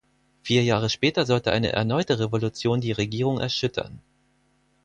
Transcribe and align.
Vier 0.43 0.63
Jahre 0.63 0.89
später 0.89 1.27
sollte 1.27 1.51
eine 1.51 1.73
erneute 1.73 2.17
Revolution 2.17 2.81
die 2.81 2.91
Regierung 2.91 3.39
erschüttern. 3.39 4.01